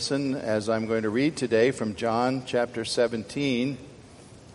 [0.00, 3.76] Listen as I'm going to read today from John chapter 17.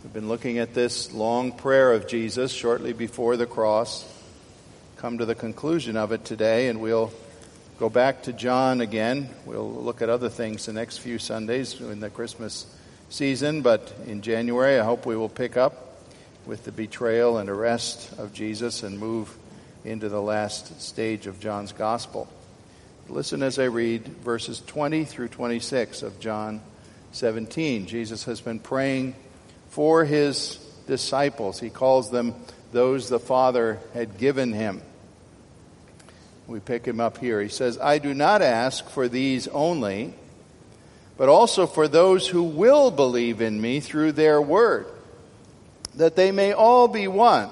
[0.02, 4.12] We've been looking at this long prayer of Jesus shortly before the cross.
[4.98, 7.14] Come to the conclusion of it today, and we'll
[7.78, 9.30] go back to John again.
[9.46, 12.66] We'll look at other things the next few Sundays in the Christmas
[13.10, 16.02] season, but in January, I hope we will pick up
[16.48, 19.38] with the betrayal and arrest of Jesus and move
[19.84, 22.28] into the last stage of John's gospel.
[23.08, 26.60] Listen as I read verses 20 through 26 of John
[27.12, 27.86] 17.
[27.86, 29.14] Jesus has been praying
[29.70, 30.56] for his
[30.88, 31.60] disciples.
[31.60, 32.34] He calls them
[32.72, 34.82] those the Father had given him.
[36.48, 37.42] We pick him up here.
[37.42, 40.16] He says, I do not ask for these only,
[41.16, 44.88] but also for those who will believe in me through their word,
[45.94, 47.52] that they may all be one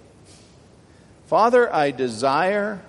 [1.31, 2.81] Father, I desire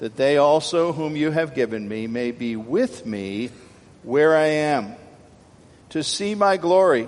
[0.00, 3.50] that they also, whom you have given me, may be with me
[4.02, 4.96] where I am,
[5.90, 7.06] to see my glory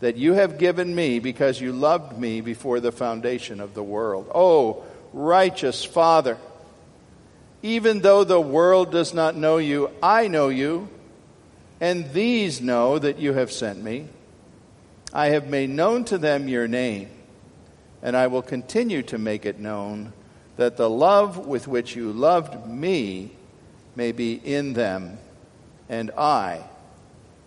[0.00, 4.28] that you have given me because you loved me before the foundation of the world.
[4.34, 6.38] Oh, righteous Father,
[7.62, 10.88] even though the world does not know you, I know you,
[11.80, 14.08] and these know that you have sent me.
[15.12, 17.10] I have made known to them your name
[18.02, 20.12] and I will continue to make it known
[20.56, 23.30] that the love with which you loved me
[23.94, 25.18] may be in them,
[25.88, 26.62] and I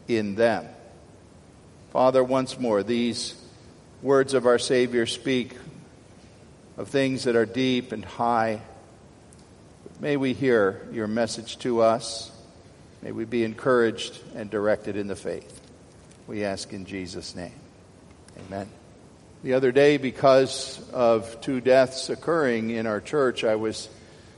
[0.07, 0.67] in them.
[1.91, 3.35] Father, once more, these
[4.01, 5.55] words of our Savior speak
[6.77, 8.61] of things that are deep and high.
[9.99, 12.31] May we hear your message to us.
[13.01, 15.59] May we be encouraged and directed in the faith.
[16.27, 17.53] We ask in Jesus' name.
[18.47, 18.80] Amen.
[19.43, 23.89] The other day, because of two deaths occurring in our church, I was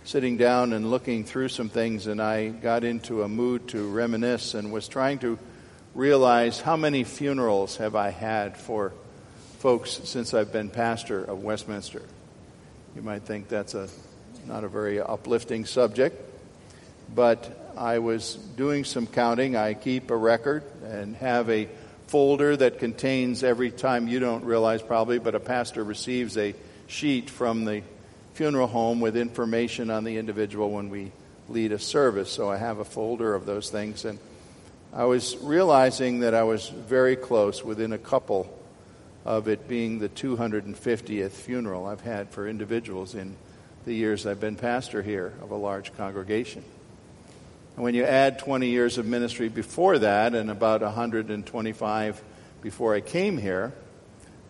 [0.06, 4.54] sitting down and looking through some things, and I got into a mood to reminisce
[4.54, 5.38] and was trying to
[5.94, 8.94] realize how many funerals have I had for
[9.60, 12.04] folks since I've been pastor of Westminster.
[12.96, 13.90] You might think that's a
[14.48, 16.16] not a very uplifting subject,
[17.14, 19.58] but I was doing some counting.
[19.58, 21.68] I keep a record and have a
[22.14, 26.54] folder that contains every time you don't realize probably, but a pastor receives a
[26.86, 27.82] sheet from the
[28.36, 31.12] funeral home with information on the individual when we
[31.50, 32.32] lead a service.
[32.32, 34.06] So I have a folder of those things.
[34.06, 34.20] And
[34.94, 38.48] I was realizing that I was very close, within a couple
[39.26, 43.36] of it being the 250th funeral I've had for individuals in
[43.86, 46.64] the years I've been pastor here of a large congregation.
[47.76, 52.24] And when you add 20 years of ministry before that and about 125
[52.62, 53.74] before I came here,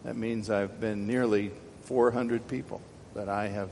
[0.04, 1.52] that means I've been nearly
[1.84, 2.82] 400 people
[3.16, 3.70] that I have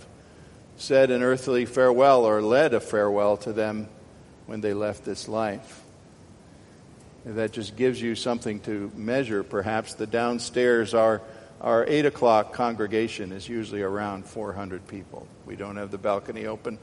[0.78, 3.88] said an earthly farewell or led a farewell to them
[4.46, 5.82] when they left this life.
[7.26, 9.94] And that just gives you something to measure, perhaps.
[9.94, 11.22] The downstairs, our,
[11.60, 15.28] our 8 o'clock congregation is usually around 400 people.
[15.46, 16.80] We don't have the balcony open,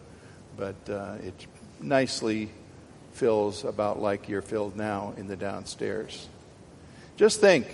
[0.56, 1.46] but uh, it's
[1.80, 2.50] nicely
[3.12, 6.28] fills about like you're filled now in the downstairs.
[7.16, 7.66] Just think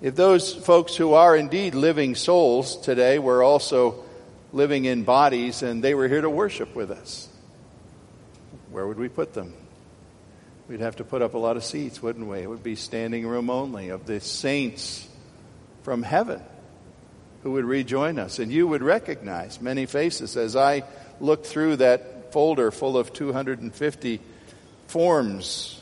[0.00, 4.04] if those folks who are indeed living souls today were also
[4.52, 7.28] living in bodies and they were here to worship with us,
[8.70, 9.54] where would we put them?
[10.68, 12.40] We'd have to put up a lot of seats, wouldn't we?
[12.40, 15.08] It would be standing room only of the saints
[15.82, 16.42] from heaven
[17.42, 18.38] who would rejoin us.
[18.38, 20.82] And you would recognize many faces as I
[21.20, 24.20] looked through that folder full of 250
[24.88, 25.80] forms.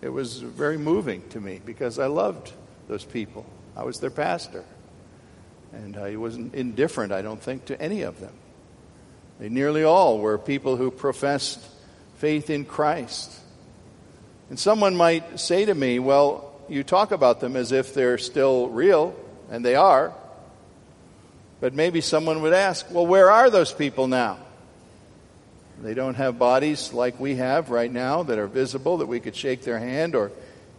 [0.00, 2.50] It was very moving to me because I loved
[2.88, 3.44] those people.
[3.76, 4.64] I was their pastor.
[5.74, 8.32] And I wasn't indifferent, I don't think, to any of them.
[9.38, 11.60] They nearly all were people who professed
[12.14, 13.30] faith in Christ.
[14.48, 18.70] And someone might say to me, well, you talk about them as if they're still
[18.70, 19.14] real,
[19.50, 20.14] and they are.
[21.60, 24.38] But maybe someone would ask, well, where are those people now?
[25.82, 29.36] They don't have bodies like we have right now that are visible, that we could
[29.36, 30.32] shake their hand or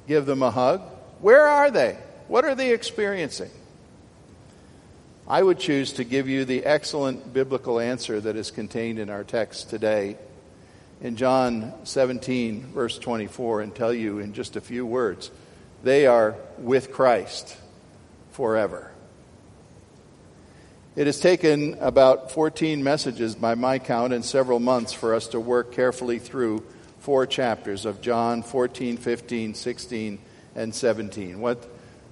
[0.08, 0.82] give them a hug.
[1.22, 1.98] Where are they?
[2.28, 3.52] What are they experiencing?
[5.28, 9.24] I would choose to give you the excellent biblical answer that is contained in our
[9.24, 10.18] text today
[11.02, 15.30] in John 17, verse 24, and tell you in just a few words
[15.84, 17.56] they are with Christ
[18.32, 18.92] forever.
[20.98, 25.40] It has taken about 14 messages by my count and several months for us to
[25.40, 26.66] work carefully through
[27.02, 30.18] four chapters of John 14, 15, 16,
[30.56, 31.40] and 17.
[31.40, 31.64] What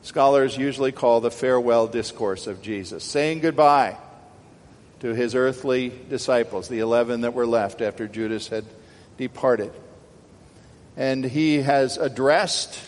[0.04, 3.98] scholars usually call the farewell discourse of Jesus, saying goodbye
[5.00, 8.66] to his earthly disciples, the 11 that were left after Judas had
[9.18, 9.74] departed.
[10.96, 12.80] And he has addressed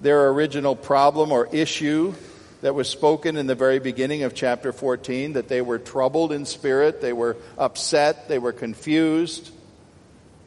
[0.00, 2.14] their original problem or issue
[2.62, 6.44] that was spoken in the very beginning of chapter 14 that they were troubled in
[6.44, 9.50] spirit, they were upset, they were confused.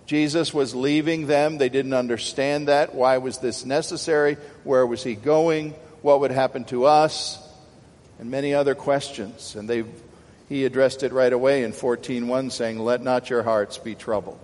[0.06, 1.58] Jesus was leaving them.
[1.58, 2.94] They didn't understand that.
[2.94, 4.38] Why was this necessary?
[4.64, 5.72] Where was he going?
[6.02, 7.40] What would happen to us?
[8.20, 9.56] And many other questions.
[9.56, 9.86] And they,
[10.50, 14.40] he addressed it right away in 14.1 saying, Let not your hearts be troubled.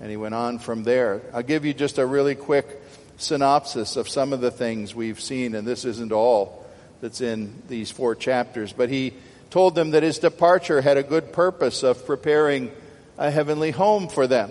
[0.00, 1.22] And he went on from there.
[1.32, 2.82] I'll give you just a really quick
[3.16, 6.57] synopsis of some of the things we've seen, and this isn't all
[7.00, 8.72] that's in these four chapters.
[8.72, 9.14] But he
[9.50, 12.70] told them that his departure had a good purpose of preparing
[13.16, 14.50] a heavenly home for them.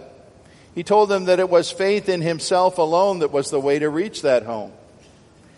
[0.76, 3.90] He told them that it was faith in himself alone that was the way to
[3.90, 4.72] reach that home.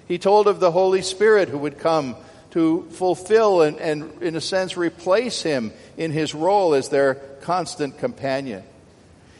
[0.07, 2.15] He told of the Holy Spirit who would come
[2.51, 7.99] to fulfill and, and, in a sense, replace him in his role as their constant
[7.99, 8.63] companion.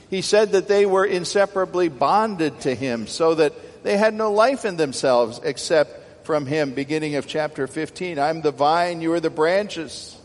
[0.10, 3.54] He said that they were inseparably bonded to him so that
[3.84, 5.99] they had no life in themselves except
[6.30, 8.20] from him, beginning of chapter 15.
[8.20, 10.16] I'm the vine, you are the branches.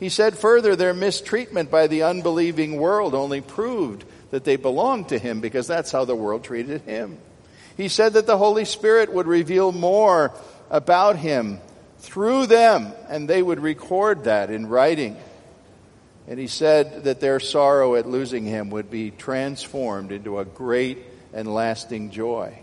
[0.00, 5.18] He said further, their mistreatment by the unbelieving world only proved that they belonged to
[5.18, 7.18] him because that's how the world treated him.
[7.76, 10.32] He said that the Holy Spirit would reveal more
[10.70, 11.58] about him
[11.98, 15.14] through them, and they would record that in writing.
[16.26, 21.04] And he said that their sorrow at losing him would be transformed into a great
[21.34, 22.62] and lasting joy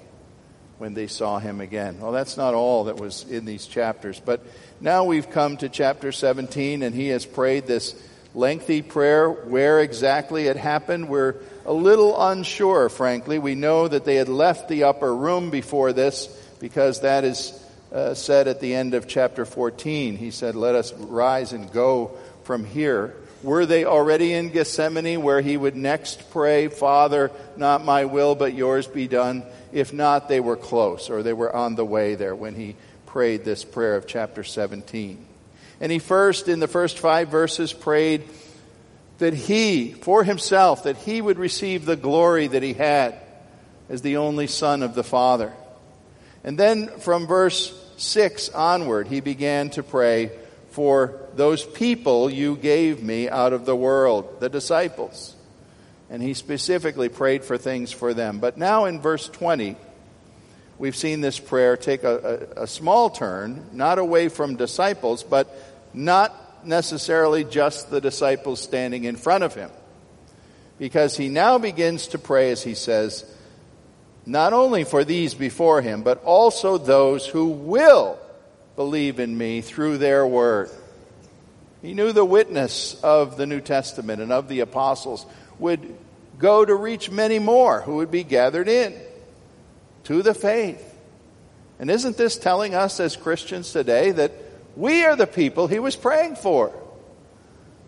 [0.78, 2.00] when they saw him again.
[2.00, 4.42] Well, that's not all that was in these chapters, but
[4.82, 7.96] now we've come to chapter 17 and he has prayed this
[8.34, 9.30] lengthy prayer.
[9.30, 11.36] Where exactly it happened, we're
[11.66, 13.40] a little unsure, frankly.
[13.40, 16.28] We know that they had left the upper room before this
[16.60, 17.62] because that is
[17.92, 20.18] uh, said at the end of chapter 14.
[20.18, 23.16] He said, Let us rise and go from here.
[23.44, 28.56] Were they already in Gethsemane where he would next pray, Father, not my will, but
[28.56, 29.44] yours be done?
[29.76, 32.78] If not, they were close or they were on the way there when he
[33.08, 35.26] prayed this prayer of chapter 17.
[35.82, 38.24] And he first, in the first five verses, prayed
[39.18, 43.16] that he, for himself, that he would receive the glory that he had
[43.90, 45.52] as the only Son of the Father.
[46.46, 50.32] And then from verse 6 onward, he began to pray
[50.70, 55.35] for those people you gave me out of the world, the disciples.
[56.10, 58.40] And he specifically prayed for things for them.
[58.40, 59.76] But now in verse 20,
[60.78, 65.50] we've seen this prayer take a, a, a small turn, not away from disciples, but
[65.94, 69.72] not necessarily just the disciples standing in front of him.
[70.78, 73.26] Because he now begins to pray, as he says,
[74.26, 78.20] not only for these before him, but also those who will
[78.76, 80.70] believe in me through their word.
[81.82, 85.26] He knew the witness of the New Testament and of the apostles
[85.60, 85.96] would
[86.38, 88.94] go to reach many more who would be gathered in
[90.04, 90.94] to the faith.
[91.80, 94.32] And isn't this telling us as Christians today that
[94.76, 96.74] we are the people he was praying for?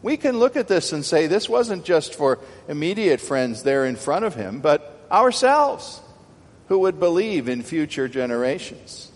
[0.01, 3.95] We can look at this and say this wasn't just for immediate friends there in
[3.95, 6.01] front of him, but ourselves
[6.67, 9.11] who would believe in future generations.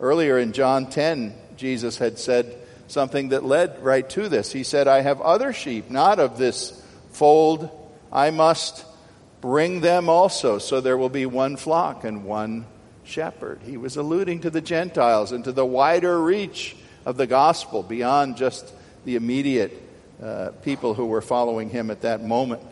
[0.00, 2.56] Earlier in John 10, Jesus had said
[2.88, 4.52] something that led right to this.
[4.52, 6.80] He said, I have other sheep, not of this
[7.14, 7.68] fold.
[8.12, 8.84] I must
[9.40, 12.66] bring them also, so there will be one flock and one
[13.04, 13.60] shepherd.
[13.64, 18.36] He was alluding to the Gentiles and to the wider reach of the gospel beyond
[18.36, 18.72] just
[19.04, 19.82] the immediate
[20.22, 22.62] uh, people who were following him at that moment.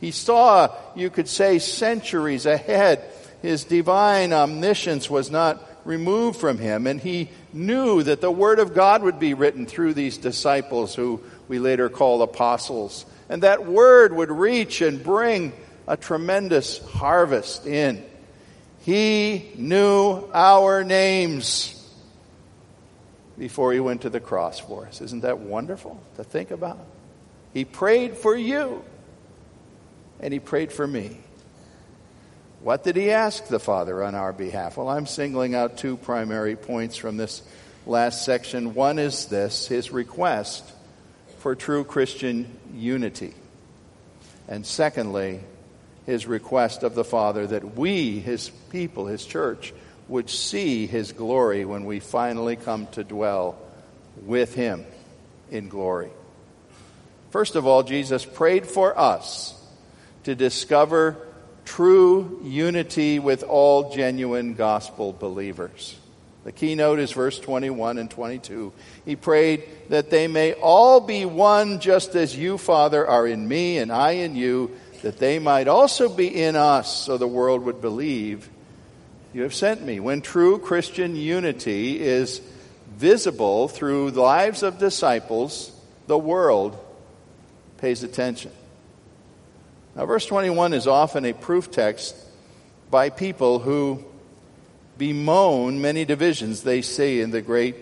[0.00, 3.04] He saw, you could say, centuries ahead.
[3.42, 8.74] His divine omniscience was not removed from him, and he knew that the Word of
[8.74, 13.06] God would be written through these disciples who we later call apostles.
[13.28, 15.52] And that Word would reach and bring
[15.88, 18.04] a tremendous harvest in.
[18.80, 21.72] He knew our names
[23.38, 25.00] before he went to the cross for us.
[25.00, 26.78] Isn't that wonderful to think about?
[27.52, 28.84] He prayed for you,
[30.20, 31.18] and he prayed for me.
[32.60, 34.76] What did he ask the Father on our behalf?
[34.76, 37.42] Well, I'm singling out two primary points from this
[37.86, 38.74] last section.
[38.74, 40.64] One is this his request
[41.38, 43.34] for true Christian unity.
[44.48, 45.40] And secondly,
[46.06, 49.74] his request of the Father that we, his people, his church,
[50.08, 53.58] would see his glory when we finally come to dwell
[54.22, 54.84] with him
[55.50, 56.10] in glory.
[57.30, 59.52] First of all, Jesus prayed for us
[60.24, 61.16] to discover
[61.64, 65.98] true unity with all genuine gospel believers.
[66.46, 68.72] The keynote is verse 21 and 22.
[69.04, 73.78] He prayed that they may all be one just as you, Father, are in me
[73.78, 74.70] and I in you,
[75.02, 78.48] that they might also be in us so the world would believe
[79.34, 79.98] you have sent me.
[79.98, 82.40] When true Christian unity is
[82.94, 85.72] visible through the lives of disciples,
[86.06, 86.78] the world
[87.78, 88.52] pays attention.
[89.96, 92.14] Now, verse 21 is often a proof text
[92.88, 94.04] by people who
[94.98, 97.76] bemoan many divisions they see in the great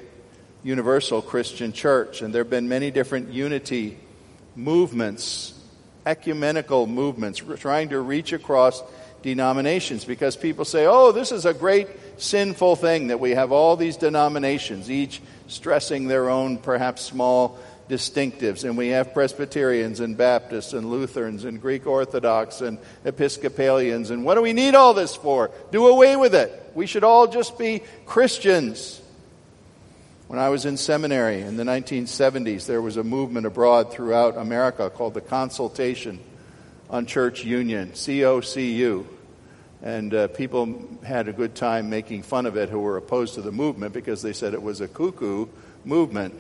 [0.63, 2.23] universal Christian church.
[2.23, 3.99] And there have been many different unity
[4.57, 5.55] movements,
[6.07, 8.83] ecumenical movements, trying to reach across
[9.23, 11.89] denominations because people say, oh, this is a great
[12.21, 18.65] sinful thing that we have all these denominations, each stressing their own perhaps small distinctives.
[18.65, 24.11] And we have Presbyterians and Baptists and Lutherans and Greek Orthodox and Episcopalians.
[24.11, 25.51] And what do we need all this for?
[25.71, 26.73] Do away with it.
[26.75, 29.01] We should all just be Christians.
[30.27, 34.89] When I was in seminary in the 1970s, there was a movement abroad throughout America
[34.91, 36.19] called the Consultation
[36.89, 39.07] on Church Union, COCU.
[39.83, 43.43] And uh, people had a good time making fun of it who were opposed to
[43.43, 45.47] the movement because they said it was a cuckoo
[45.85, 46.35] movement,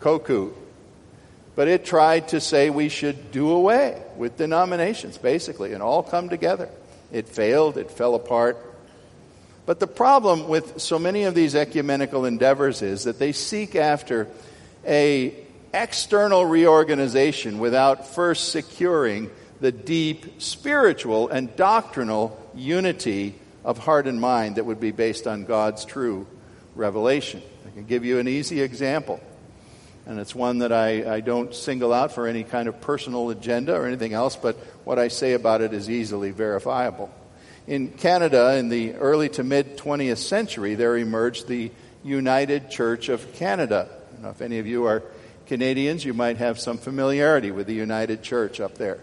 [0.00, 0.52] koku.
[1.56, 6.28] But it tried to say we should do away with denominations, basically, and all come
[6.28, 6.68] together.
[7.12, 8.56] It failed, it fell apart.
[9.66, 14.28] But the problem with so many of these ecumenical endeavors is that they seek after
[14.86, 15.34] a
[15.72, 19.30] external reorganization without first securing
[19.60, 25.44] the deep spiritual and doctrinal unity of heart and mind that would be based on
[25.44, 26.26] God's true
[26.74, 27.42] revelation.
[27.66, 29.20] I can give you an easy example,
[30.06, 33.74] and it's one that I, I don't single out for any kind of personal agenda
[33.74, 37.10] or anything else, but what I say about it is easily verifiable.
[37.66, 41.70] In Canada, in the early to mid 20th century, there emerged the
[42.02, 43.88] United Church of Canada.
[44.20, 45.02] Now, if any of you are
[45.46, 48.98] Canadians, you might have some familiarity with the United Church up there.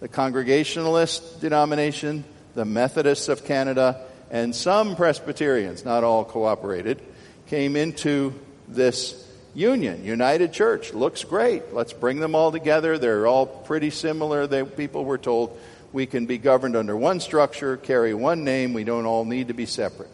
[0.00, 2.24] The Congregationalist denomination
[2.54, 7.02] the Methodists of Canada, and some Presbyterians, not all cooperated,
[7.46, 8.32] came into
[8.68, 9.23] this
[9.54, 10.04] union.
[10.04, 11.72] United Church looks great.
[11.72, 12.98] Let's bring them all together.
[12.98, 14.46] They're all pretty similar.
[14.46, 15.58] They, people were told
[15.92, 19.54] we can be governed under one structure, carry one name, we don't all need to
[19.54, 20.10] be separate.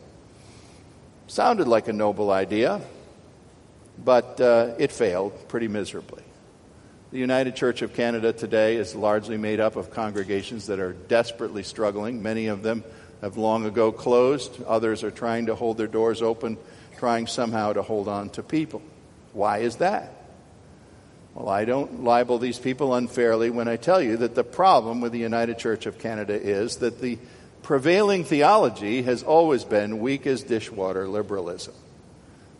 [1.26, 2.82] Sounded like a noble idea,
[4.04, 6.22] but uh, it failed pretty miserably.
[7.12, 11.62] The United Church of Canada today is largely made up of congregations that are desperately
[11.62, 12.22] struggling.
[12.22, 12.84] Many of them
[13.22, 14.62] have long ago closed.
[14.64, 16.58] Others are trying to hold their doors open,
[16.98, 18.82] trying somehow to hold on to people.
[19.32, 20.12] Why is that?
[21.34, 25.12] Well, I don't libel these people unfairly when I tell you that the problem with
[25.12, 27.18] the United Church of Canada is that the
[27.62, 31.74] prevailing theology has always been weak as dishwater liberalism.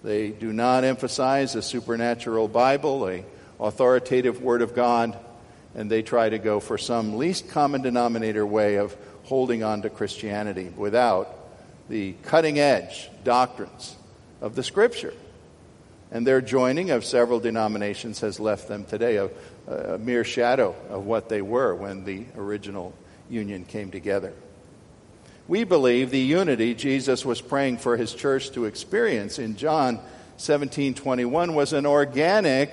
[0.03, 3.25] They do not emphasize a supernatural Bible, a
[3.59, 5.19] authoritative Word of God,
[5.75, 9.91] and they try to go for some least common denominator way of holding on to
[9.91, 11.37] Christianity without
[11.89, 13.97] the cutting edge doctrines
[14.41, 15.13] of the Scripture.
[16.13, 19.31] And their joining of several denominations has left them today a,
[19.69, 22.93] a mere shadow of what they were when the original
[23.29, 24.33] union came together.
[25.47, 30.01] We believe the unity Jesus was praying for his church to experience in John
[30.39, 32.73] 17:21 was an organic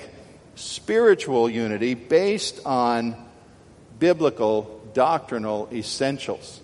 [0.56, 3.16] spiritual unity based on
[4.00, 6.62] biblical doctrinal essentials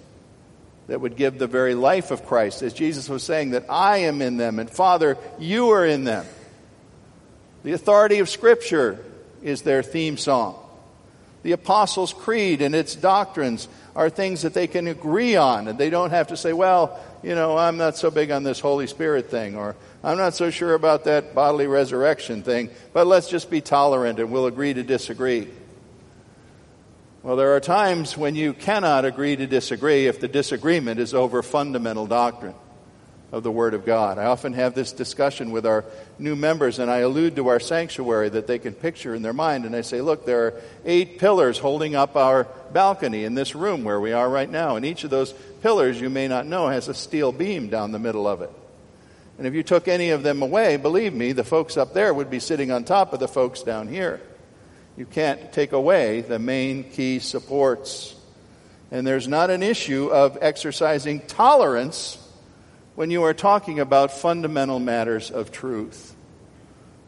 [0.87, 2.61] that would give the very life of Christ.
[2.61, 6.25] As Jesus was saying, that I am in them, and Father, you are in them.
[7.63, 9.03] The authority of Scripture
[9.41, 10.59] is their theme song.
[11.43, 15.89] The Apostles' Creed and its doctrines are things that they can agree on, and they
[15.89, 19.29] don't have to say, well, you know, I'm not so big on this Holy Spirit
[19.29, 23.61] thing, or I'm not so sure about that bodily resurrection thing, but let's just be
[23.61, 25.47] tolerant and we'll agree to disagree.
[27.23, 31.41] Well, there are times when you cannot agree to disagree if the disagreement is over
[31.41, 32.55] fundamental doctrine
[33.33, 34.19] of the Word of God.
[34.19, 35.83] I often have this discussion with our
[36.19, 39.65] new members, and I allude to our sanctuary that they can picture in their mind.
[39.65, 43.83] And I say, look, there are eight pillars holding up our balcony in this room
[43.83, 44.75] where we are right now.
[44.75, 47.97] And each of those pillars, you may not know, has a steel beam down the
[47.97, 48.51] middle of it.
[49.39, 52.29] And if you took any of them away, believe me, the folks up there would
[52.29, 54.21] be sitting on top of the folks down here.
[54.95, 58.13] You can't take away the main key supports.
[58.91, 62.19] And there's not an issue of exercising tolerance
[62.95, 66.15] when you are talking about fundamental matters of truth.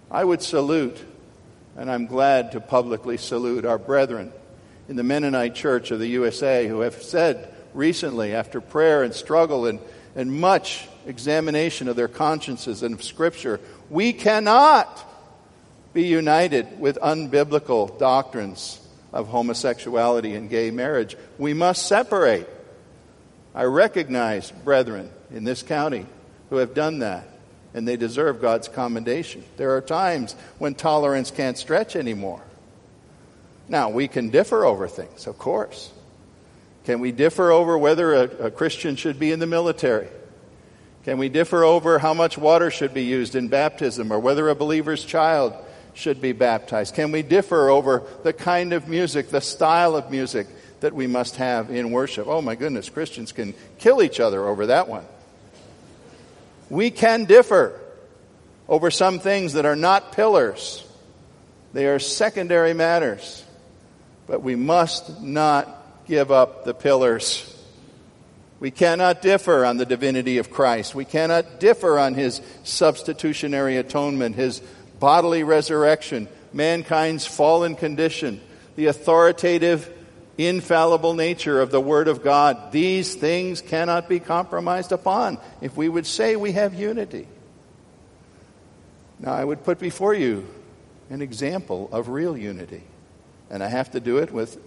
[0.09, 0.97] I would salute,
[1.77, 4.31] and I'm glad to publicly salute our brethren
[4.89, 9.67] in the Mennonite Church of the USA who have said recently, after prayer and struggle
[9.67, 9.79] and,
[10.15, 15.03] and much examination of their consciences and of Scripture, we cannot
[15.93, 18.79] be united with unbiblical doctrines
[19.13, 21.15] of homosexuality and gay marriage.
[21.37, 22.49] We must separate.
[23.53, 26.05] I recognize brethren in this county
[26.49, 27.27] who have done that,
[27.73, 29.43] and they deserve God's commendation.
[29.57, 32.41] There are times when tolerance can't stretch anymore.
[33.67, 35.91] Now, we can differ over things, of course.
[36.85, 40.07] Can we differ over whether a, a Christian should be in the military?
[41.03, 44.55] Can we differ over how much water should be used in baptism or whether a
[44.55, 45.53] believer's child
[45.93, 46.93] should be baptized?
[46.95, 50.47] Can we differ over the kind of music, the style of music
[50.81, 52.27] that we must have in worship?
[52.27, 55.05] Oh my goodness, Christians can kill each other over that one.
[56.69, 57.79] We can differ
[58.67, 60.83] over some things that are not pillars.
[61.73, 63.43] They are secondary matters.
[64.27, 67.51] But we must not give up the pillars.
[68.59, 70.95] We cannot differ on the divinity of Christ.
[70.95, 74.61] We cannot differ on his substitutionary atonement, his
[74.99, 78.41] bodily resurrection, mankind's fallen condition,
[78.75, 79.91] the authoritative,
[80.37, 82.71] infallible nature of the Word of God.
[82.71, 87.27] These things cannot be compromised upon if we would say we have unity.
[89.19, 90.47] Now, I would put before you
[91.09, 92.83] an example of real unity.
[93.49, 94.59] And I have to do it with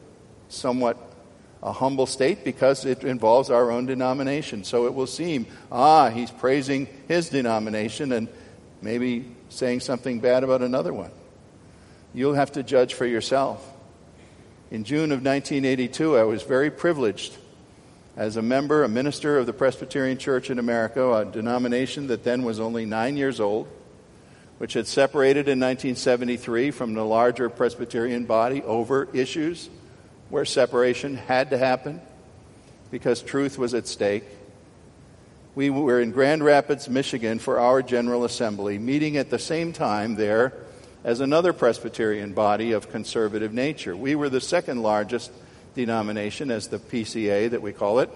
[0.48, 0.96] somewhat
[1.62, 4.64] a humble state because it involves our own denomination.
[4.64, 8.28] So it will seem, ah, he's praising his denomination and
[8.80, 11.10] maybe saying something bad about another one.
[12.14, 13.66] You'll have to judge for yourself.
[14.70, 17.38] In June of 1982, I was very privileged
[18.18, 22.42] as a member, a minister of the Presbyterian Church in America, a denomination that then
[22.42, 23.66] was only nine years old,
[24.58, 29.70] which had separated in 1973 from the larger Presbyterian body over issues
[30.28, 32.02] where separation had to happen
[32.90, 34.24] because truth was at stake.
[35.54, 40.16] We were in Grand Rapids, Michigan for our General Assembly, meeting at the same time
[40.16, 40.52] there
[41.04, 43.96] as another Presbyterian body of conservative nature.
[43.96, 45.30] We were the second largest
[45.74, 48.10] denomination, as the PCA that we call it,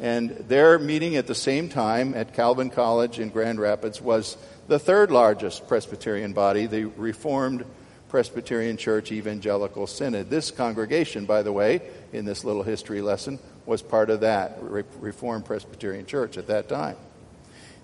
[0.00, 4.36] and their meeting at the same time at Calvin College in Grand Rapids was
[4.68, 7.64] the third largest Presbyterian body, the Reformed
[8.08, 10.28] Presbyterian Church Evangelical Synod.
[10.28, 11.80] This congregation, by the way,
[12.12, 16.96] in this little history lesson, was part of that Reformed Presbyterian Church at that time.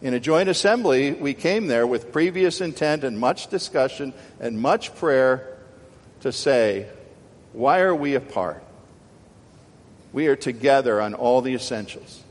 [0.01, 4.95] In a joint assembly, we came there with previous intent and much discussion and much
[4.95, 5.57] prayer
[6.21, 6.87] to say,
[7.53, 8.63] why are we apart?
[10.13, 12.23] We are together on all the essentials.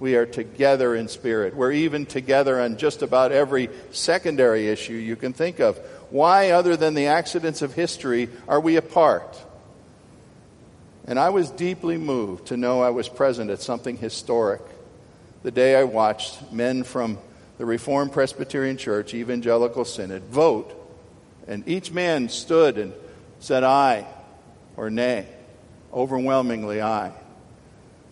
[0.00, 1.54] We are together in spirit.
[1.54, 5.78] We're even together on just about every secondary issue you can think of.
[6.10, 9.40] Why, other than the accidents of history, are we apart?
[11.06, 14.60] And I was deeply moved to know I was present at something historic
[15.46, 17.18] the day I watched men from
[17.56, 20.74] the Reformed Presbyterian Church, Evangelical Synod, vote.
[21.46, 22.92] And each man stood and
[23.38, 24.08] said aye
[24.76, 25.28] or nay,
[25.94, 27.12] overwhelmingly aye,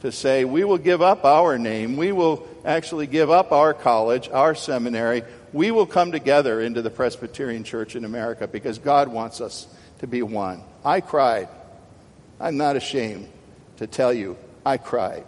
[0.03, 4.29] to say, we will give up our name, we will actually give up our college,
[4.29, 9.41] our seminary, we will come together into the Presbyterian Church in America because God wants
[9.41, 9.67] us
[9.99, 10.63] to be one.
[10.85, 11.49] I cried.
[12.39, 13.29] I'm not ashamed
[13.79, 15.25] to tell you I cried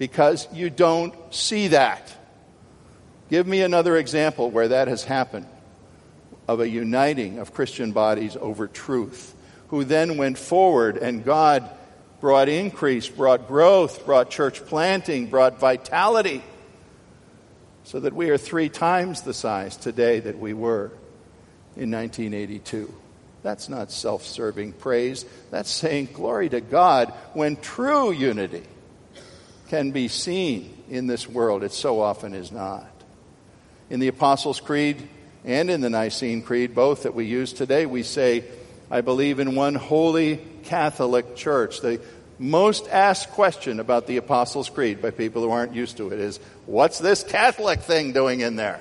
[0.00, 2.10] because you don't see that.
[3.28, 5.44] Give me another example where that has happened
[6.48, 9.34] of a uniting of Christian bodies over truth,
[9.68, 11.68] who then went forward and God
[12.18, 16.42] brought increase, brought growth, brought church planting, brought vitality,
[17.84, 20.86] so that we are three times the size today that we were
[21.76, 22.92] in 1982.
[23.42, 25.26] That's not self serving praise.
[25.50, 28.64] That's saying glory to God when true unity
[29.70, 31.62] can be seen in this world.
[31.62, 32.90] It so often is not.
[33.88, 35.08] In the Apostles' Creed
[35.44, 38.44] and in the Nicene Creed, both that we use today, we say,
[38.90, 41.80] I believe in one holy Catholic Church.
[41.80, 42.00] The
[42.36, 46.40] most asked question about the Apostles' Creed by people who aren't used to it is,
[46.66, 48.80] What's this Catholic thing doing in there?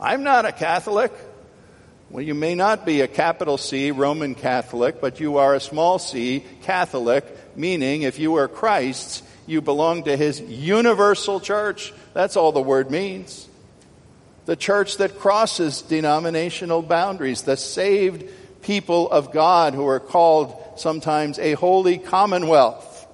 [0.00, 1.12] I'm not a Catholic.
[2.08, 5.98] Well, you may not be a capital C Roman Catholic, but you are a small
[5.98, 7.24] c Catholic,
[7.56, 11.92] meaning if you are Christ's, you belong to his universal church.
[12.12, 13.48] That's all the word means.
[14.46, 18.30] The church that crosses denominational boundaries, the saved
[18.62, 23.06] people of God who are called sometimes a holy commonwealth,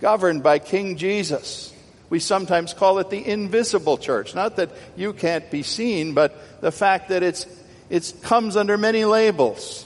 [0.00, 1.72] governed by King Jesus.
[2.10, 4.34] We sometimes call it the invisible church.
[4.34, 7.46] Not that you can't be seen, but the fact that it's,
[7.90, 9.84] it comes under many labels.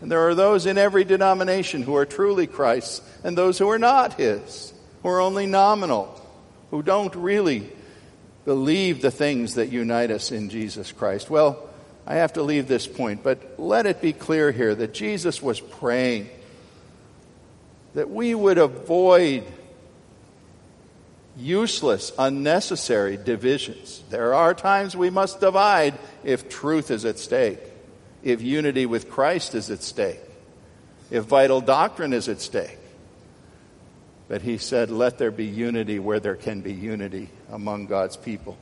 [0.00, 3.78] And there are those in every denomination who are truly Christ's and those who are
[3.78, 6.20] not His, who are only nominal,
[6.70, 7.70] who don't really
[8.44, 11.28] believe the things that unite us in Jesus Christ.
[11.28, 11.68] Well,
[12.06, 15.60] I have to leave this point, but let it be clear here that Jesus was
[15.60, 16.30] praying
[17.94, 19.44] that we would avoid
[21.36, 24.02] useless, unnecessary divisions.
[24.10, 27.60] There are times we must divide if truth is at stake,
[28.22, 30.20] if unity with Christ is at stake,
[31.10, 32.77] if vital doctrine is at stake.
[34.28, 38.58] But he said, let there be unity where there can be unity among God's people.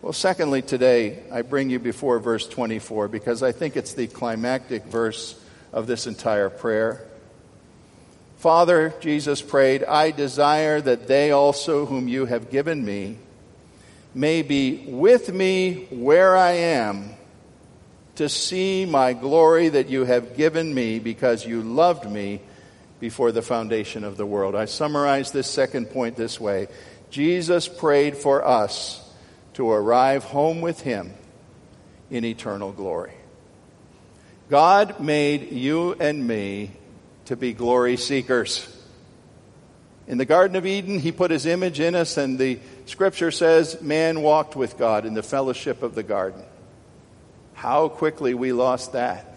[0.00, 4.84] Well, secondly, today, I bring you before verse 24 because I think it's the climactic
[4.84, 5.38] verse
[5.72, 7.06] of this entire prayer.
[8.36, 13.16] Father, Jesus prayed, I desire that they also, whom you have given me,
[14.14, 17.10] may be with me where I am
[18.16, 22.40] to see my glory that you have given me because you loved me
[23.04, 24.54] before the foundation of the world.
[24.54, 26.68] I summarize this second point this way
[27.10, 28.98] Jesus prayed for us
[29.52, 31.12] to arrive home with him
[32.10, 33.12] in eternal glory.
[34.48, 36.70] God made you and me
[37.26, 38.74] to be glory seekers.
[40.06, 43.82] In the Garden of Eden, he put his image in us, and the scripture says
[43.82, 46.42] man walked with God in the fellowship of the garden.
[47.52, 49.36] How quickly we lost that.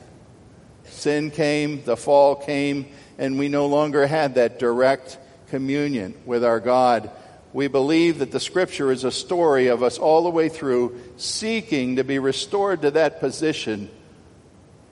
[0.86, 2.86] Sin came, the fall came,
[3.18, 5.18] and we no longer had that direct
[5.50, 7.10] communion with our God.
[7.54, 11.96] We believe that the scripture is a story of us all the way through seeking
[11.96, 13.90] to be restored to that position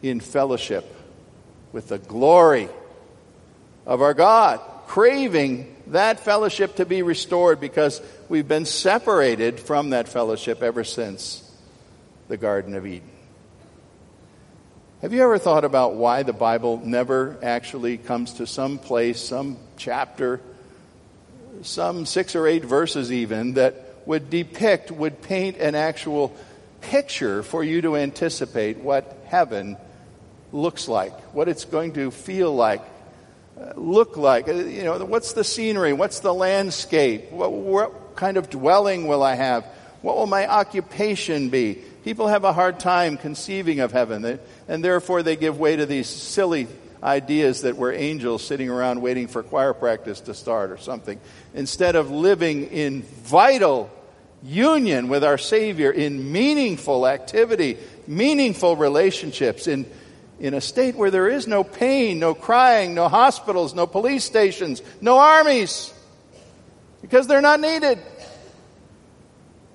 [0.02, 0.86] in fellowship
[1.72, 2.70] with the glory
[3.86, 10.08] of our God, craving that fellowship to be restored because we've been separated from that
[10.08, 11.44] fellowship ever since
[12.28, 13.15] the Garden of Eden.
[15.06, 19.58] Have you ever thought about why the Bible never actually comes to some place, some
[19.78, 20.42] chapter,
[21.62, 23.76] some six or eight verses even, that
[24.08, 26.36] would depict, would paint an actual
[26.82, 29.78] picture for you to anticipate what heaven
[30.52, 32.82] looks like, what it's going to feel like,
[33.76, 34.48] look like?
[34.48, 35.94] Uh, you know, what's the scenery?
[35.94, 37.30] What's the landscape?
[37.30, 39.66] What, what kind of dwelling will I have?
[40.02, 41.84] What will my occupation be?
[42.06, 46.08] People have a hard time conceiving of heaven, and therefore they give way to these
[46.08, 46.68] silly
[47.02, 51.20] ideas that we're angels sitting around waiting for choir practice to start or something.
[51.56, 53.90] Instead of living in vital
[54.44, 59.88] union with our Savior in meaningful activity, meaningful relationships, in
[60.40, 64.84] in a state where there is no pain, no crying, no hospitals, no police stations,
[65.02, 65.92] no armies,
[67.02, 67.98] because they're not needed.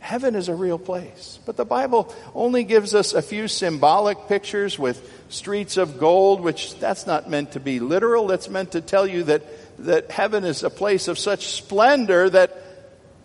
[0.01, 1.39] Heaven is a real place.
[1.47, 6.79] But the Bible only gives us a few symbolic pictures with streets of gold, which
[6.79, 8.27] that's not meant to be literal.
[8.27, 9.43] That's meant to tell you that,
[9.85, 12.57] that heaven is a place of such splendor that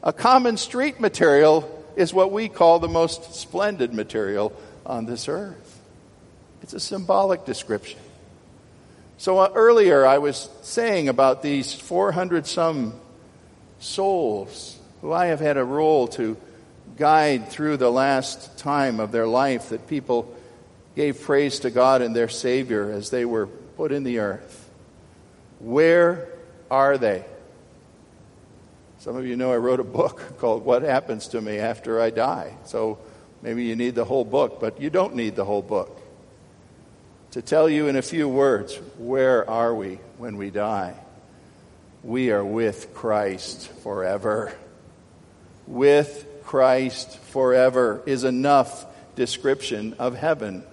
[0.03, 4.53] a common street material is what we call the most splendid material
[4.85, 5.81] on this earth.
[6.61, 7.99] It's a symbolic description.
[9.17, 12.99] So uh, earlier I was saying about these 400 some
[13.79, 16.35] souls who I have had a role to
[16.97, 20.33] guide through the last time of their life that people
[20.95, 24.69] gave praise to God and their Savior as they were put in the earth.
[25.59, 26.29] Where
[26.71, 27.25] are they?
[28.99, 32.09] Some of you know I wrote a book called What Happens to Me After I
[32.09, 32.53] Die.
[32.65, 32.97] So
[33.41, 36.01] maybe you need the whole book, but you don't need the whole book
[37.35, 40.95] to tell you in a few words where are we when we die?
[42.01, 44.53] We are with Christ forever.
[45.67, 50.63] With Christ forever is enough description of heaven.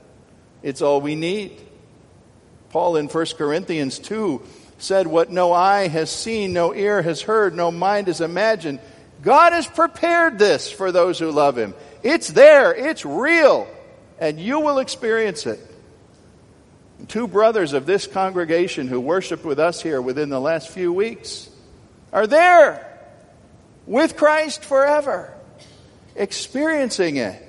[0.63, 1.61] It's all we need.
[2.71, 4.43] Paul in 1 Corinthians 2
[4.79, 8.81] said, What no eye has seen, no ear has heard, no mind has imagined.
[9.23, 11.75] God has prepared this for those who love Him.
[12.03, 13.69] It's there, it's real,
[14.19, 15.61] and you will experience it.
[17.09, 21.49] Two brothers of this congregation who worshiped with us here within the last few weeks
[22.13, 22.89] are there
[23.87, 25.35] with Christ forever,
[26.15, 27.41] experiencing it.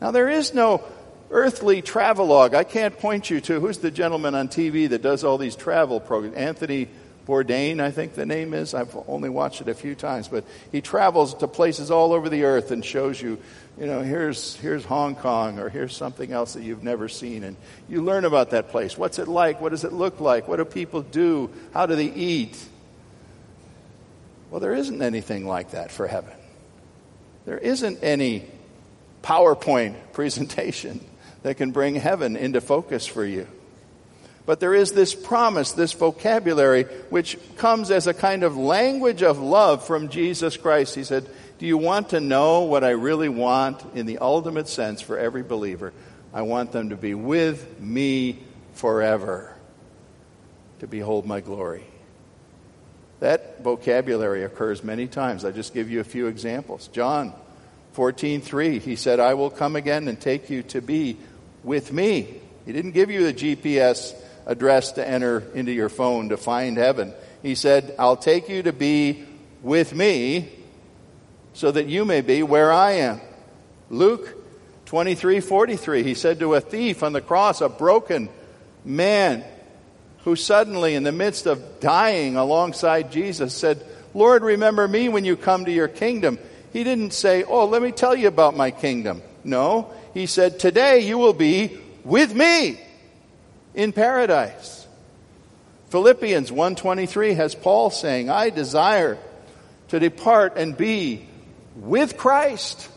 [0.00, 0.84] Now, there is no
[1.30, 2.54] earthly travelogue.
[2.54, 6.00] I can't point you to who's the gentleman on TV that does all these travel
[6.00, 6.36] programs.
[6.36, 6.88] Anthony
[7.26, 8.74] Bourdain, I think the name is.
[8.74, 12.44] I've only watched it a few times, but he travels to places all over the
[12.44, 13.38] earth and shows you,
[13.78, 17.42] you know, here's, here's Hong Kong or here's something else that you've never seen.
[17.42, 17.56] And
[17.88, 18.98] you learn about that place.
[18.98, 19.60] What's it like?
[19.60, 20.46] What does it look like?
[20.46, 21.50] What do people do?
[21.72, 22.62] How do they eat?
[24.50, 26.34] Well, there isn't anything like that for heaven.
[27.44, 28.46] There isn't any
[29.22, 31.00] PowerPoint presentation
[31.42, 33.46] that can bring heaven into focus for you.
[34.46, 39.38] But there is this promise, this vocabulary, which comes as a kind of language of
[39.38, 40.94] love from Jesus Christ.
[40.94, 41.26] He said,
[41.58, 45.42] Do you want to know what I really want in the ultimate sense for every
[45.42, 45.94] believer?
[46.32, 48.38] I want them to be with me
[48.74, 49.54] forever,
[50.80, 51.84] to behold my glory.
[53.24, 55.46] That vocabulary occurs many times.
[55.46, 56.88] I'll just give you a few examples.
[56.88, 57.32] John
[57.94, 61.16] 14:3, he said, "I will come again and take you to be
[61.62, 64.12] with me." He didn't give you a GPS
[64.44, 67.14] address to enter into your phone to find heaven.
[67.40, 69.24] He said, I'll take you to be
[69.62, 70.50] with me
[71.54, 73.22] so that you may be where I am.
[73.88, 74.36] Luke
[74.84, 78.28] 23 43, he said to a thief on the cross, a broken
[78.84, 79.42] man
[80.24, 83.84] who suddenly, in the midst of dying alongside Jesus, said,
[84.14, 86.38] Lord, remember me when you come to your kingdom.
[86.72, 89.22] He didn't say, Oh, let me tell you about my kingdom.
[89.44, 92.80] No, he said, Today you will be with me
[93.74, 94.86] in paradise.
[95.90, 99.16] Philippians 1:23 has Paul saying, "I desire
[99.88, 101.24] to depart and be
[101.76, 102.88] with Christ,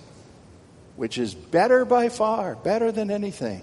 [0.95, 3.61] which is better by far, better than anything."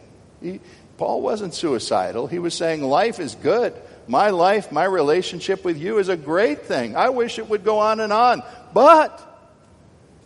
[0.97, 2.27] Paul wasn't suicidal.
[2.27, 3.75] He was saying life is good.
[4.07, 6.95] My life, my relationship with you is a great thing.
[6.95, 8.43] I wish it would go on and on.
[8.73, 9.21] But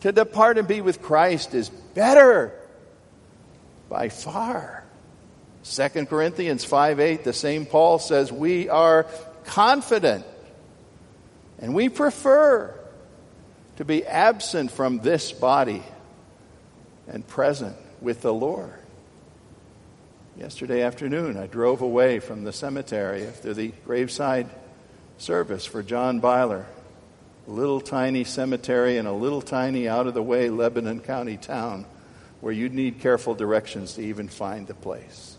[0.01, 2.53] to depart and be with Christ is better
[3.89, 4.85] by far.
[5.65, 9.07] 2 Corinthians 5 8, the same Paul says, We are
[9.45, 10.25] confident
[11.59, 12.75] and we prefer
[13.77, 15.83] to be absent from this body
[17.07, 18.78] and present with the Lord.
[20.39, 24.49] Yesterday afternoon, I drove away from the cemetery after the graveside
[25.17, 26.65] service for John Byler,
[27.49, 31.87] a little tiny cemetery in a little tiny, out of the way Lebanon County town
[32.41, 35.37] where you'd need careful directions to even find the place.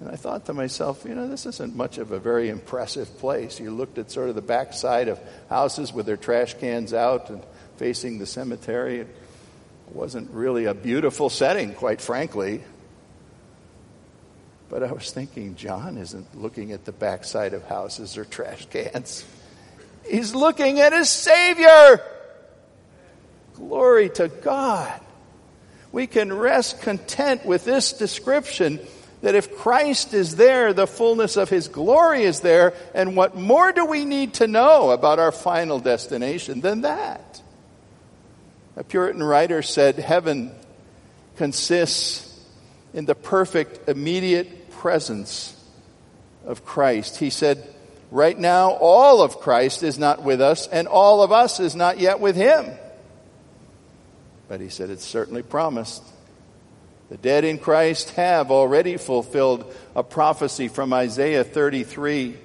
[0.00, 3.58] And I thought to myself, you know, this isn't much of a very impressive place.
[3.58, 7.42] You looked at sort of the backside of houses with their trash cans out and
[7.78, 9.00] facing the cemetery.
[9.00, 9.08] It
[9.90, 12.62] wasn't really a beautiful setting, quite frankly.
[14.68, 19.24] But I was thinking, John isn't looking at the backside of houses or trash cans.
[20.08, 22.00] He's looking at his Savior.
[23.54, 25.00] Glory to God.
[25.92, 28.80] We can rest content with this description
[29.22, 33.72] that if Christ is there, the fullness of His glory is there, and what more
[33.72, 37.40] do we need to know about our final destination than that?
[38.76, 40.52] A Puritan writer said, Heaven
[41.36, 42.25] consists
[42.96, 45.54] in the perfect, immediate presence
[46.46, 47.18] of Christ.
[47.18, 47.62] He said,
[48.10, 51.98] Right now, all of Christ is not with us, and all of us is not
[52.00, 52.66] yet with Him.
[54.48, 56.02] But he said, It's certainly promised.
[57.10, 62.36] The dead in Christ have already fulfilled a prophecy from Isaiah 33,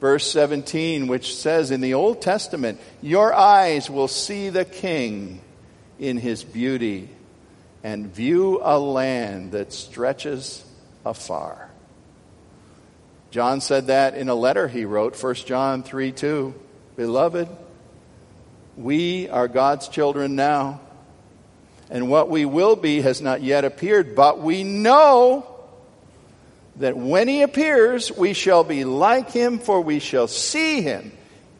[0.00, 5.42] verse 17, which says in the Old Testament, Your eyes will see the King
[5.98, 7.10] in his beauty
[7.82, 10.64] and view a land that stretches
[11.04, 11.70] afar.
[13.30, 16.54] John said that in a letter he wrote, 1 John 3 2.
[16.96, 17.48] Beloved,
[18.76, 20.80] we are God's children now
[21.90, 25.46] and what we will be has not yet appeared, but we know
[26.76, 31.12] that when he appears, we shall be like him, for we shall see him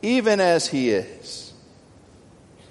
[0.03, 1.48] even as he is.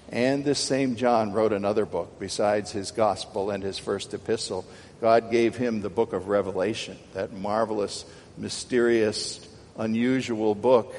[0.10, 4.66] And this same John wrote another book besides his gospel and his first epistle.
[5.02, 8.06] God gave him the book of Revelation, that marvelous,
[8.38, 9.46] mysterious,
[9.78, 10.96] unusual book.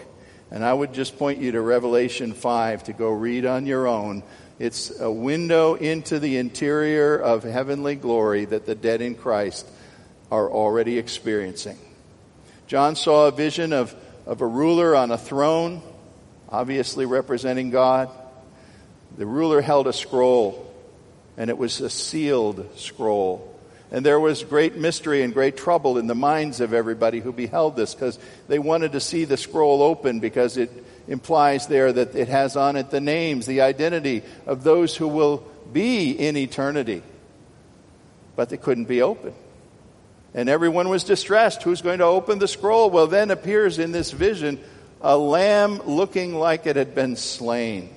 [0.50, 4.22] And I would just point you to Revelation 5 to go read on your own
[4.58, 9.68] it's a window into the interior of heavenly glory that the dead in Christ
[10.32, 11.78] are already experiencing.
[12.66, 13.94] John saw a vision of,
[14.26, 15.80] of a ruler on a throne,
[16.48, 18.10] obviously representing God.
[19.16, 20.72] The ruler held a scroll,
[21.36, 23.58] and it was a sealed scroll.
[23.90, 27.74] And there was great mystery and great trouble in the minds of everybody who beheld
[27.74, 30.70] this because they wanted to see the scroll open because it
[31.06, 35.38] implies there that it has on it the names, the identity of those who will
[35.72, 37.02] be in eternity.
[38.36, 39.32] But they couldn't be open.
[40.34, 41.62] And everyone was distressed.
[41.62, 42.90] Who's going to open the scroll?
[42.90, 44.60] Well, then appears in this vision
[45.00, 47.88] a lamb looking like it had been slain.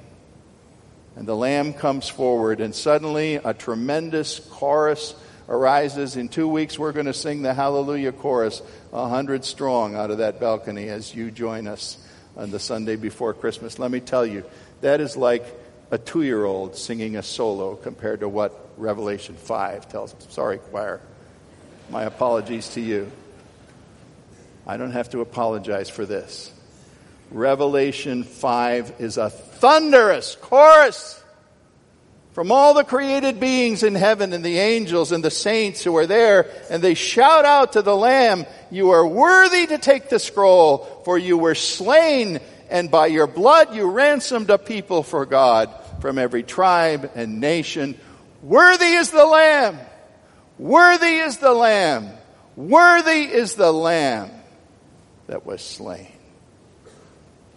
[1.15, 5.13] And the lamb comes forward, and suddenly a tremendous chorus
[5.50, 6.15] arises.
[6.15, 8.62] In two weeks, we're going to sing the Hallelujah chorus,
[8.93, 11.97] a hundred strong, out of that balcony as you join us
[12.38, 13.78] on the Sunday before Christmas.
[13.78, 14.45] Let me tell you,
[14.80, 15.45] that is like
[15.91, 20.28] a two year old singing a solo compared to what Revelation 5 tells us.
[20.30, 21.02] Sorry, choir.
[21.89, 23.12] My apologies to you.
[24.65, 26.54] I don't have to apologize for this.
[27.32, 31.22] Revelation 5 is a thunderous chorus
[32.34, 36.06] from all the created beings in heaven and the angels and the saints who are
[36.06, 41.02] there, and they shout out to the Lamb, You are worthy to take the scroll,
[41.04, 42.39] for you were slain,
[42.70, 48.00] and by your blood you ransomed a people for God from every tribe and nation.
[48.41, 49.78] Worthy is the Lamb!
[50.58, 52.10] Worthy is the Lamb!
[52.56, 54.32] Worthy is the Lamb
[55.28, 56.20] that was slain.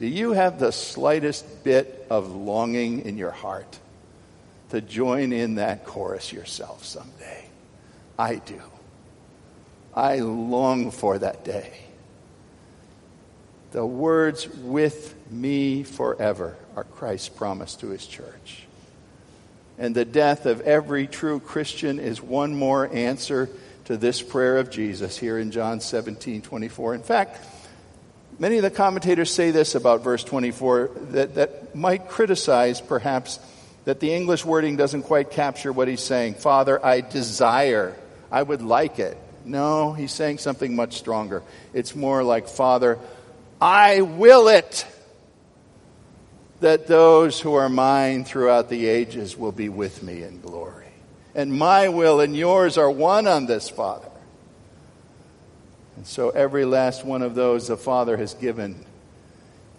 [0.01, 3.79] Do you have the slightest bit of longing in your heart?
[4.75, 7.45] to join in that chorus yourself someday.
[8.19, 8.61] I do.
[9.95, 11.73] I long for that day.
[13.71, 18.65] The words with me forever are Christ's promise to his church.
[19.79, 23.49] And the death of every true Christian is one more answer
[23.85, 26.97] to this prayer of Jesus here in John 17 24.
[26.97, 27.45] In fact,
[28.39, 33.39] many of the commentators say this about verse 24 that, that might criticize perhaps
[33.85, 36.35] that the English wording doesn't quite capture what he's saying.
[36.35, 37.97] Father, I desire,
[38.31, 39.19] I would like it.
[39.45, 41.43] No, he's saying something much stronger.
[41.75, 42.99] It's more like, Father,
[43.61, 44.87] I will it
[46.61, 50.87] that those who are mine throughout the ages will be with me in glory.
[51.35, 54.09] And my will and yours are one on this, Father.
[55.97, 58.85] And so every last one of those the Father has given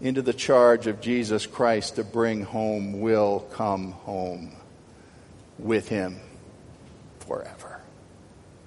[0.01, 4.51] into the charge of Jesus Christ to bring home will come home
[5.58, 6.19] with him
[7.19, 7.80] forever.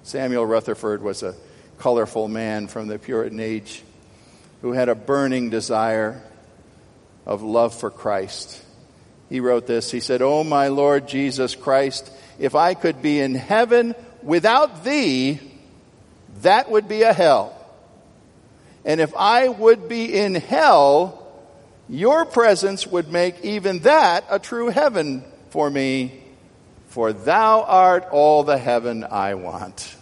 [0.03, 1.35] Samuel Rutherford was a
[1.77, 3.83] colorful man from the Puritan age
[4.61, 6.21] who had a burning desire
[7.25, 8.63] of love for Christ.
[9.29, 9.91] He wrote this.
[9.91, 15.39] He said, Oh, my Lord Jesus Christ, if I could be in heaven without thee,
[16.41, 17.55] that would be a hell.
[18.85, 21.27] And if I would be in hell,
[21.89, 26.23] your presence would make even that a true heaven for me,
[26.87, 29.95] for thou art all the heaven I want.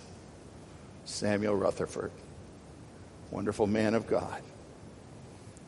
[1.05, 2.11] Samuel Rutherford,
[3.31, 4.41] wonderful man of God.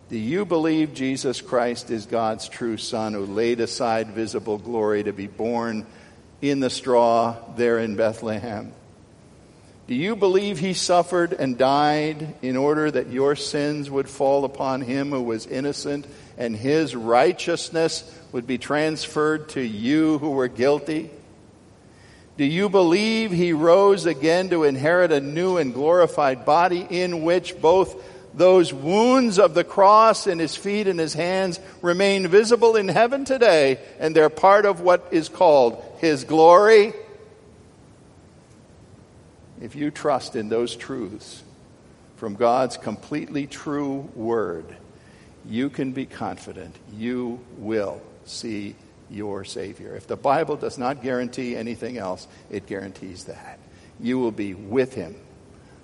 [0.09, 5.13] Do you believe Jesus Christ is God's true Son who laid aside visible glory to
[5.13, 5.85] be born
[6.41, 8.73] in the straw there in Bethlehem?
[9.89, 14.81] Do you believe he suffered and died in order that your sins would fall upon
[14.81, 16.05] him who was innocent
[16.37, 21.09] and his righteousness would be transferred to you who were guilty?
[22.37, 27.59] Do you believe he rose again to inherit a new and glorified body in which
[27.59, 27.99] both
[28.37, 33.25] those wounds of the cross in his feet and his hands remain visible in heaven
[33.25, 36.93] today and they're part of what is called his glory?
[39.61, 41.43] If you trust in those truths
[42.15, 44.65] from God's completely true word,
[45.45, 48.75] you can be confident you will see
[49.09, 49.95] your Savior.
[49.95, 53.59] If the Bible does not guarantee anything else, it guarantees that.
[53.99, 55.15] You will be with Him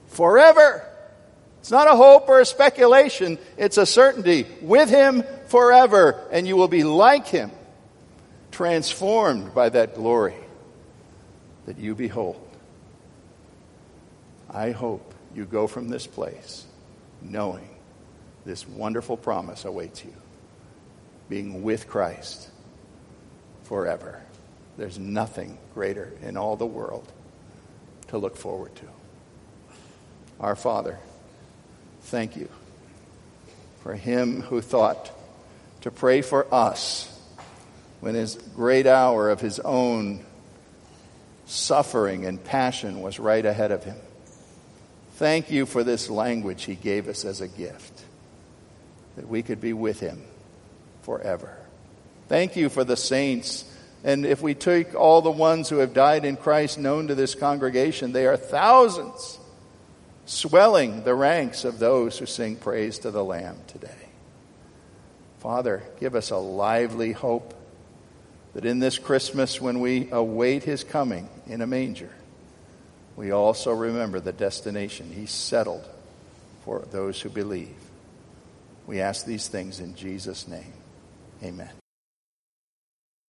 [0.08, 0.88] forever.
[1.60, 4.46] It's not a hope or a speculation, it's a certainty.
[4.62, 7.52] With Him forever, and you will be like Him,
[8.52, 10.36] transformed by that glory
[11.65, 12.44] that you behold.
[14.56, 16.63] I hope you go from this place
[17.21, 17.67] knowing
[18.45, 20.13] this wonderful promise awaits you
[21.27, 22.49] being with Christ
[23.63, 24.21] forever.
[24.77, 27.12] There's nothing greater in all the world
[28.08, 28.85] to look forward to.
[30.39, 30.99] Our Father,
[32.03, 32.47] thank you
[33.83, 35.12] for him who thought
[35.81, 37.12] to pray for us
[37.99, 40.23] when his great hour of his own
[41.45, 43.97] suffering and passion was right ahead of him.
[45.16, 48.04] Thank you for this language he gave us as a gift,
[49.16, 50.22] that we could be with him
[51.04, 51.58] forever.
[52.28, 53.63] Thank you for the saints.
[54.04, 57.34] And if we take all the ones who have died in Christ known to this
[57.34, 59.40] congregation, they are thousands,
[60.26, 63.90] swelling the ranks of those who sing praise to the Lamb today.
[65.40, 67.54] Father, give us a lively hope
[68.54, 72.12] that in this Christmas, when we await his coming in a manger,
[73.16, 75.88] we also remember the destination He settled
[76.63, 77.76] for those who believe.
[78.88, 80.74] We ask these things in Jesus' name.
[81.44, 81.85] Amen.